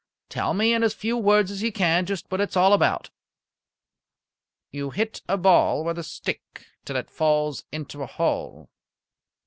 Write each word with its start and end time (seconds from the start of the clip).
Tell 0.29 0.55
me 0.55 0.73
in 0.73 0.81
as 0.81 0.95
few 0.95 1.15
words 1.15 1.51
as 1.51 1.61
you 1.61 1.71
can 1.71 2.07
just 2.07 2.25
what 2.31 2.41
it's 2.41 2.57
all 2.57 2.73
about." 2.73 3.11
"You 4.71 4.89
hit 4.89 5.21
a 5.29 5.37
ball 5.37 5.85
with 5.85 5.99
a 5.99 6.03
stick 6.03 6.65
till 6.85 6.95
it 6.95 7.11
falls 7.11 7.65
into 7.71 8.01
a 8.01 8.07
hole." 8.07 8.71